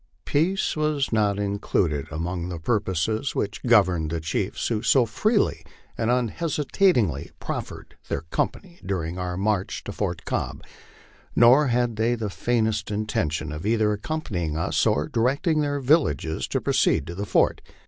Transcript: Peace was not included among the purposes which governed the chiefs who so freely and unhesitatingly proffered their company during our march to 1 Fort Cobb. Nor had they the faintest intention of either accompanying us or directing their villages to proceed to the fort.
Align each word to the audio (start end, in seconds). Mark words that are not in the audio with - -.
Peace 0.25 0.75
was 0.75 1.13
not 1.13 1.37
included 1.37 2.07
among 2.09 2.49
the 2.49 2.57
purposes 2.57 3.35
which 3.35 3.61
governed 3.61 4.09
the 4.09 4.19
chiefs 4.19 4.67
who 4.67 4.81
so 4.81 5.05
freely 5.05 5.63
and 5.95 6.09
unhesitatingly 6.09 7.29
proffered 7.39 7.95
their 8.09 8.21
company 8.21 8.79
during 8.83 9.19
our 9.19 9.37
march 9.37 9.83
to 9.83 9.91
1 9.91 9.95
Fort 9.95 10.25
Cobb. 10.25 10.63
Nor 11.35 11.67
had 11.67 11.97
they 11.97 12.15
the 12.15 12.31
faintest 12.31 12.89
intention 12.89 13.51
of 13.51 13.63
either 13.63 13.91
accompanying 13.91 14.57
us 14.57 14.87
or 14.87 15.07
directing 15.07 15.61
their 15.61 15.79
villages 15.79 16.47
to 16.47 16.59
proceed 16.61 17.05
to 17.05 17.13
the 17.13 17.27
fort. 17.27 17.61